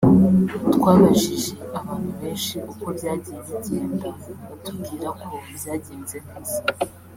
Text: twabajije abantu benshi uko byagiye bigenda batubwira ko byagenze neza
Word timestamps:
twabajije 0.75 1.49
abantu 1.79 2.09
benshi 2.19 2.55
uko 2.71 2.85
byagiye 2.97 3.39
bigenda 3.47 4.09
batubwira 4.47 5.07
ko 5.21 5.29
byagenze 5.57 6.17
neza 6.27 6.59